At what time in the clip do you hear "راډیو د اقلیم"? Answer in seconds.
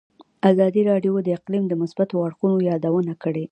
0.91-1.63